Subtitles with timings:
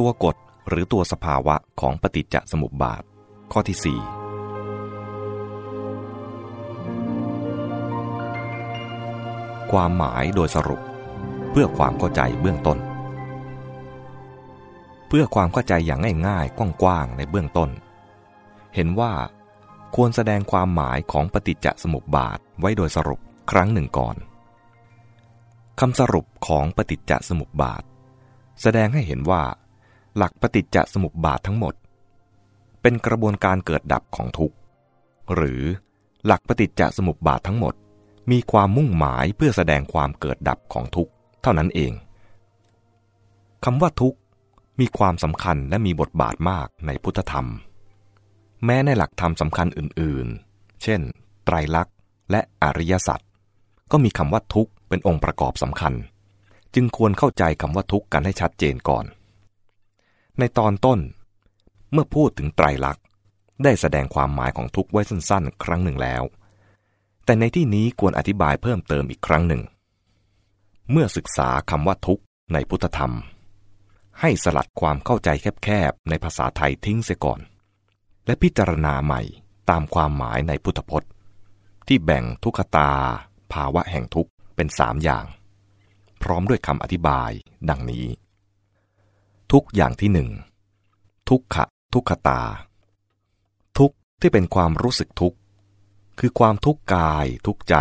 [0.00, 0.36] ตัวกฎ
[0.68, 3.02] หรือตัวสภาวะของปฏิจจสมุปบาท
[3.52, 4.02] ข้อที่ 4
[9.72, 10.80] ความหมายโดยสรุป
[11.50, 12.78] เพื่อความเข้าใจเบื้องต้น
[15.08, 17.70] เพื่อความเข้าใจอย่างง่ายๆกว้างๆในเบื้องต้น
[18.74, 19.12] เห็นว่า
[19.96, 23.20] ควรแสดงความหมายของปฏิจจสมุปบาทไว้โดยสรุป
[23.50, 24.16] ครั้งหนึ่งก่อน
[25.80, 27.82] คำสรุปของปฏิจจสมุปบาท
[28.62, 29.42] แสดงให้เห็นว่า
[30.16, 31.74] หลักปฏิจจสมุปบาททั้งหมด
[32.82, 34.56] เป็นกระบวนการเกิดดับของทุกข์
[35.34, 35.62] หรือ
[36.26, 37.74] หลักปฏิจจสมุปบาททั้งหมด
[38.30, 41.92] มีความมุ่งหมายเพื่อแสดงความเกิดดับของทุกข์เท่านั้นเอง
[43.64, 44.18] คำว่าทุกข์
[44.80, 47.46] มีความสำคัญและมีบทบาทมากในพุทธธรรม
[48.64, 51.00] แม้ในหลักธรรมสำคัญอื่นๆ เช่น
[51.44, 51.96] ไตรลักษณ์
[52.30, 53.20] และอริยสัจ
[53.90, 55.94] ก็มีคำว่าทุกข์เป็นองค์ประกอบสำคัญ
[56.74, 59.04] จึงควรเข้าใจคำว่าทุกข์กันให้ชัดเจนก่อน
[60.40, 61.00] ในตอนต้น
[61.92, 63.04] เมื่อพูดถึงไตรลักษณ์
[63.64, 66.22] ได้แสดงความหมายของทุกข์ไว้สั้นๆ ครั้งหนึ่งแล้ว
[67.24, 69.62] แต่ในที่นี้ควรอธิบายเพิ่มเติมอีกครั้งหนึ่ง
[70.90, 73.12] เมื่อศึกษาคำว่าทุกข์ในพุทธธรรม
[74.20, 75.28] ให้สลัดความเข้าใจ
[75.64, 77.40] แคบๆ ในภาษาไทยทิ้งเสียก่อน
[78.26, 79.22] และพิจารณาใหม่
[79.70, 81.10] ตามความหมายในพุทธพจน์
[81.88, 82.90] ที่แบ่งทุกขตา
[83.52, 85.24] ภาวะแห่งทุกข์เป็นสามอย่าง
[86.22, 87.30] พร้อมด้วยคำอธิบาย
[87.68, 88.06] ดังนี้
[89.56, 90.30] ทุกอย่างที่หนึ่ง
[91.28, 92.42] ทุกขะทุกขตา
[93.78, 95.38] ทุกที่เป็นความรู้สึกทุกข์
[96.18, 97.76] คือความทุกข์กายทุกใจ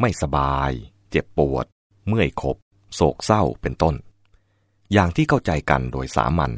[0.00, 0.70] ไม่สบาย
[1.10, 1.66] เจ็บปวด
[2.06, 2.56] เมื่อยขบ
[2.94, 3.94] โศกเศร้าเป็นต้น
[4.92, 6.52] อย่างที่เข้าใจกันโดยสามัญ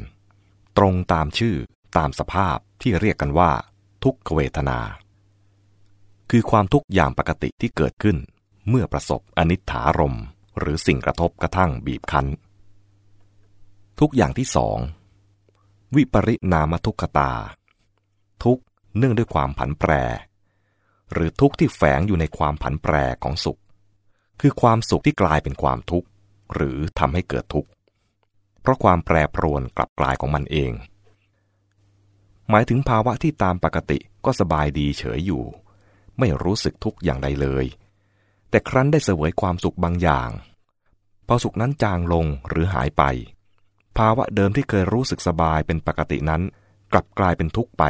[0.77, 1.55] ตรงตามชื่อ
[1.97, 3.51] ตามสภาพที่เรียกกันว่า
[4.03, 4.79] ทุกขเวทนา
[6.29, 8.17] คือความทุกข์อย่างปกติที่เกิดขึ้น
[8.69, 10.17] เมื่อประสบอนิถารม
[10.59, 12.27] หรือสิ่งกระทบกระทั่งบีบคั้น
[13.99, 14.77] ทุกอย่างที่สอง
[15.95, 17.33] วิปริณามทุกขตา
[18.43, 18.59] ทุก
[18.97, 19.91] เนื่องด้วยความผันแปร
[21.11, 22.93] หรือทุกที่แฝงอยู่ในความผันแปร
[23.23, 23.59] ของสุข
[24.41, 26.07] คือความสุขที่กลายเป็นความทุกข์
[26.53, 27.69] หรือทำให้เกิดทุกข์
[28.61, 30.71] เพราะความแปรปรวนกลับกลายของมันเอง
[32.49, 35.43] หมายถึงภาวะที่ตามปกติก็สบายดีเฉยอยู่
[36.19, 37.65] ไม่รู้สึกทุกข์อย่างใดเลย
[38.49, 40.29] แต่ครั้นได้เสวยความสุขบางอย่าง
[41.27, 43.03] พอสุขนั้นจางลงหรือหายไป
[43.97, 46.41] ภาวะเดิมที่เคยรู้สึกสบายเป็นปกตินั้น
[46.91, 47.83] กลับกลายเป็นทุกข์ไป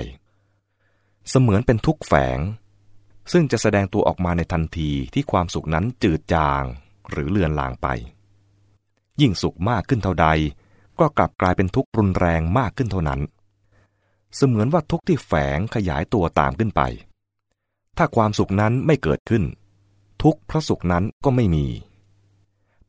[1.30, 2.40] เสมือนเป็นทุกข์แฝง
[3.32, 6.64] ซึ่งจะแสดงตัวออกมาในทันทีที่ความสุขนั้นจืดจาง
[7.12, 7.88] หรือเลือนลางไป
[9.22, 10.28] ยิ่งสุขมากขึ้นเท่าใด
[11.00, 13.22] ก็กลับกลายเป็นทุกข์รุนแรงมากขึ้นเท่านั้น
[14.36, 16.82] เสมือนว่าทุกข์ที่แฝงขยายตัวตามขึ้นไป
[17.98, 19.44] ถ้าความสุขนั้นไม่เกิดขึ้น
[20.24, 21.68] ทุกพระสุขนั้นก็ไม่มี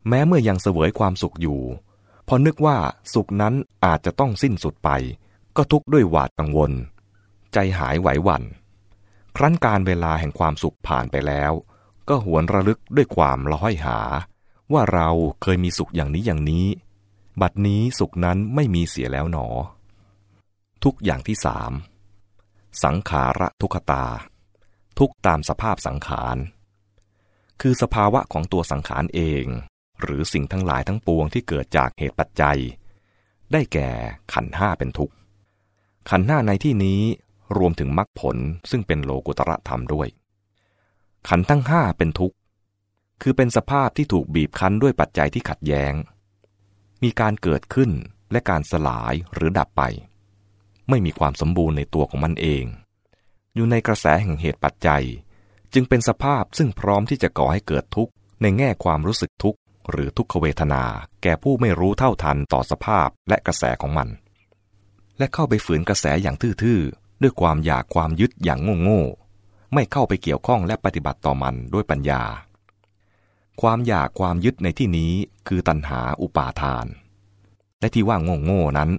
[0.09, 1.61] แม้เมื่อยังเสวยความสุขอยู่
[2.33, 2.79] พอนึกว่า
[3.15, 3.55] สุขนั้น
[3.85, 4.91] อาจจะต้องสิ้นสุดไป
[5.57, 6.73] ก็ทุกข์ด้วยหวาดกังวล
[7.53, 8.43] ใจหายไหวหวัน่น
[9.37, 11.53] ครั้นการเวลาแห่งความสุขผ่านไปแล้ว
[12.09, 13.99] ก็หวนระลึกด้วยความล้อยหา
[14.73, 15.09] ว่าเรา
[15.43, 16.67] เคยมีสุขอย่างนี้อย่างนี้
[17.41, 19.47] บัดนี้สุขนั้นไม่มีเสียแล้วหนอ
[20.85, 21.73] ทุกอย่างที่สาม
[22.85, 24.07] สังขาระทุกตา
[24.99, 26.37] ทุกตามสภาพสังขาร
[27.61, 29.47] คือสภาวะของตัวสังขารเอง
[30.01, 32.59] หรือสิ่งทั้งหลายทั้งปวงที่เกิดจากเหตุปัจจัย
[33.53, 33.89] ได้แก่
[34.33, 35.15] ขันห้าเป็นทุกข์
[36.11, 37.01] ขันห้าในที่นี้
[37.59, 38.37] รวมถึงมรรคผล
[38.71, 40.09] ซึ่งเป็นโลกุตระธรรมด้วย
[41.29, 42.37] ขันทั้งห้าเป็นทุกข์
[43.23, 45.95] คือเป็นสภาพที่ถูกบีบคั้นด้วยปัจจัยที่ขัดแย้ง
[47.03, 47.91] มีการเกิดขึ้น
[48.33, 49.83] และการสลายหรือดับไป
[50.89, 52.65] ไม่มีความสมบูรณ์ในตัวของมันเอง
[53.55, 55.05] อยู่ในกระแสแห่งเหตุปัจจัย
[55.75, 58.13] จึงเป็นสภาพซึ่งพร้อมที่จะก่อให้เกิดทุกข์
[58.43, 59.60] ในแง่ความรู้สึกทุกข์
[59.91, 60.85] หรือทุกขเวทนา
[61.23, 64.09] แก่ผู้ไม่รู้เท่าทันต่อสภาพและกระแสของมัน
[65.19, 72.23] และเข้าไปฝืนกระแสอย่างทื่อๆ ด้วยความอยากความยึดอย่างโง่ๆ ไม่เข้าไปเกี่ยวข้องและปฏิบัติต่อมันด้วยปัญญา
[73.61, 75.13] ความอยากความยึดในที่นี้
[75.49, 76.87] คือตัณหาอุปาทาน
[77.81, 78.91] และที่ว่าโง่ๆนั้น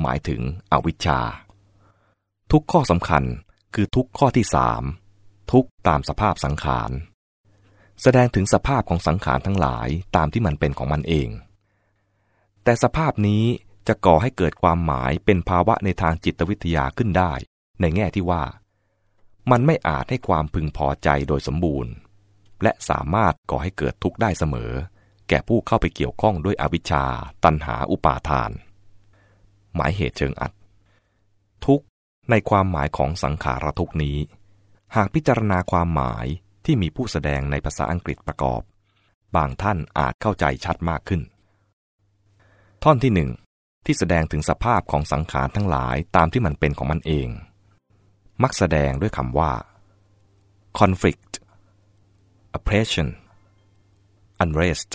[0.00, 0.40] หมายถึง
[0.72, 1.20] อวิชชา
[2.52, 3.24] ทุกข้อสำคัญ
[3.74, 4.82] คือทุกข้อที่สาม
[5.52, 6.90] ทุกตามสภาพสังขาร
[8.02, 11.28] แสดงถึงสภาพของสังขารทั้งหลายตามที่มันเป็นของมันเอง
[12.64, 13.44] แต่สภาพนี้
[13.88, 17.32] จะก่อให้เกิดความหมายเป็นภาวะในทางจิตวิทยาขึ้นได้
[17.80, 18.44] ในแง่ที่ว่า
[19.50, 21.92] มันไม่อาจให้ความพึงพอใจโดยสมบูรณ์
[22.62, 24.72] และสามารถก่อให้เกิดทุกข์ได้เสมอ
[25.28, 27.04] แก่ผู้เข้าไปเกี่ยวข้องด้วยอวิชชา
[27.44, 28.50] ตันหาอุปาทาน
[29.74, 30.52] หมายเหตุเชิงอัด
[31.64, 31.84] ทุกข์
[32.30, 34.18] ในความหมายของสังขารทุกนี้
[34.96, 36.26] หากพิจารณาความหมาย
[36.70, 38.62] ที่มีผู้แสดงในภาษาอังกฤษประกอบ
[39.36, 41.22] บางท่านอาจเข้าใจชัดมากขึ้น
[42.84, 43.30] ท่อนที่หนึ่ง
[43.86, 47.28] ที่แสดงถึงสภาพของสังขารทั้งหลายตามที่มันเป็นของมันเอง
[48.42, 49.52] มักแสดงด้วยคำว่า
[50.78, 51.32] conflict
[52.56, 53.08] oppression
[54.42, 54.90] unrest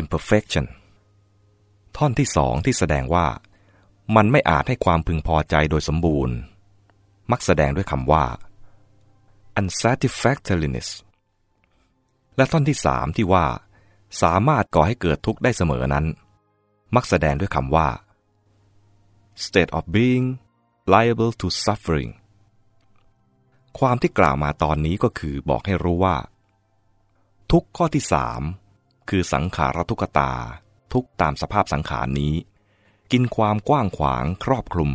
[0.00, 0.66] imperfection
[1.96, 3.26] ท่อนที่สองที่แสดงว่า
[4.16, 6.36] มันไม่อาจให้ความพึงพอใจโดยสมบูรณ์
[7.30, 8.24] มักแสดงด้วยคำว่า
[9.58, 10.88] unsatisfactoriness
[12.36, 13.46] และท่อนที่สามที่ว่า
[14.22, 16.06] สามารถก่อให้เกิดทุกข์ได้เสมอนั้น
[16.94, 17.88] มักแสดงด้วยคำว่า
[19.44, 20.26] state of being
[20.92, 22.12] liable to suffering
[23.78, 26.16] ความที่กล่าวมาตอนนี้ก็คือบอกให้รู้ว่า
[27.52, 28.42] ทุกข้อที่สาม
[29.08, 30.32] คือสังขารทุกตา
[30.92, 32.34] ทุกตามสภาพสังขารนี้
[33.12, 34.92] กินความกว้างขวางครอบคลุม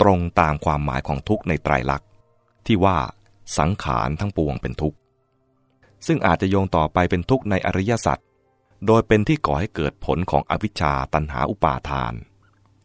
[0.00, 2.08] ตรงตามความหมายของทุกในไตรลักษณ์
[2.66, 2.98] ที่ว่า
[3.58, 4.98] สังขารทั้งปวงเป็นทุกข์
[6.06, 8.18] ซึ่งอาจจะโยงต่อไปเป็นทุกข์ในอริยสัจ
[8.86, 12.14] โดยเป็นที่ก่อให้เกิดผลของอวิชชาตันหาอุปาทาน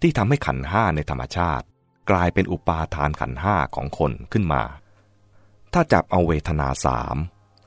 [0.01, 1.65] ที่ทำให้ขันห้าในธรรมชาติ
[2.09, 4.63] กลายเป็นอุปาทานขันห้าของคนขึ้นมา
[5.73, 7.17] ถ้าจับเอาเวทนาสาม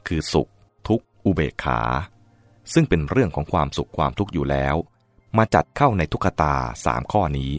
[0.07, 0.51] คือสุข
[0.89, 1.81] ทุกข์ อุเบกขา
[2.73, 4.77] ซึ่งเป็นเรื่องของความสุขความทุกข์อยู่แล้ว
[5.37, 6.55] มาจัดเข้าในทุกขตา
[6.85, 7.53] สามข้อนี้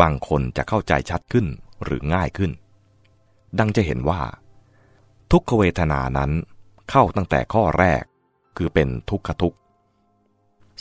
[0.00, 1.46] บางคนจะเข้าใจชัดขึ้น
[1.84, 2.52] หรือง่ายขึ้น
[3.58, 4.20] ดังจะเห็นว่า
[5.32, 6.30] ทุกขเวทนานั้น
[6.90, 8.02] เข้าตั้งแต่ข้อแรก
[8.56, 9.58] คือเป็นทุกขทุกข์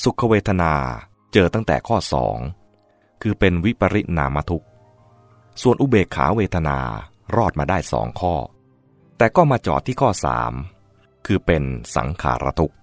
[0.03, 0.73] สุขเวทนา
[1.33, 2.37] เจอตั้งแต่ข้อสอง
[3.21, 4.67] คือเป็นวิปริณามทุกข์
[5.61, 6.77] ส่วนอุเบกขาเวทนา
[7.35, 8.35] รอดมาได้สองข้อ
[9.17, 10.53] แต่ก็มาจอดที่ข้อสาม
[11.25, 11.63] คือเป็น
[11.95, 12.75] สังขารทุกข์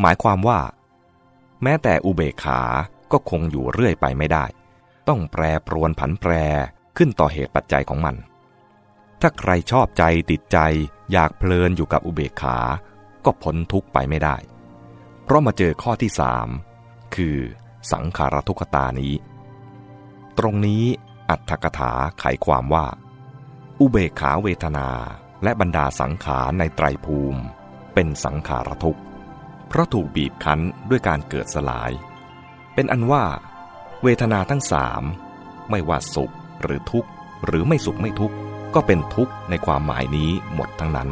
[0.00, 0.60] หมายความว่า
[1.62, 2.60] แม้แต่อุเบกขา
[3.12, 4.44] ก็คงอยู่เรื่อยไปไม่ได้
[5.08, 6.32] ต้องแปรปรวนผันแปร
[6.96, 8.16] ขึ้นต่อเหตุปัจจัยของมัน
[9.24, 10.58] ถ้าใครชอบใจติดใจ
[11.12, 12.58] อยากเพลินอยู่กับอุเบกขา
[13.24, 14.36] ก็พ้นทุกข์ไปไม่ได้
[15.24, 16.48] เพราะมาเจอข้อที่สาม
[17.14, 17.36] คือ
[17.92, 19.14] สังขารทุกขตานี้
[20.38, 20.84] ตรงนี้
[21.30, 22.86] อัตถกถาไขความว่า
[23.80, 24.88] อุเบกขาเวทนา
[25.42, 27.40] และบรรดาสังขารในไตรภูมิ
[27.94, 29.02] เป็นสังขารทุกข์
[29.68, 30.60] เพราะถูกบีบคั้น
[30.90, 31.90] ด้วยการเกิดสลาย
[32.74, 33.24] เป็นอันว่า
[34.02, 35.02] เวทนาทั้งสาม
[35.70, 37.08] ไม่ว่าสุขหรือทุกข์
[37.44, 38.36] หรือไม่สุขไม่ทุกข์
[38.74, 41.08] ก็เป็นทุกข์ในความหมายนี้หมดทั้งนั้น